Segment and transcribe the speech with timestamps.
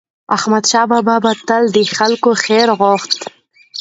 [0.35, 3.17] احمدشاه بابا به تل د خلکو خیر غوښت.